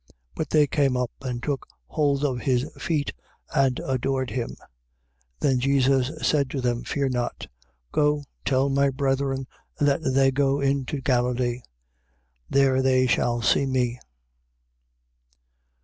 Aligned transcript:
But 0.33 0.49
they 0.49 0.65
came 0.65 0.97
up 0.97 1.11
and 1.21 1.43
took 1.43 1.67
hold 1.85 2.25
of 2.25 2.39
his 2.39 2.67
feet 2.79 3.13
and 3.53 3.79
adored 3.85 4.31
him. 4.31 4.49
28:10. 4.49 4.59
Then 5.41 5.59
Jesus 5.59 6.27
said 6.27 6.49
to 6.49 6.59
them: 6.59 6.83
Fear 6.83 7.09
not. 7.09 7.45
Go, 7.91 8.23
tell 8.43 8.69
my 8.69 8.89
brethren 8.89 9.45
that 9.77 10.01
they 10.01 10.31
go 10.31 10.59
into 10.59 11.01
Galilee. 11.01 11.61
There 12.49 12.81
they 12.81 13.05
shall 13.05 13.43
see 13.43 13.67
me. 13.67 13.99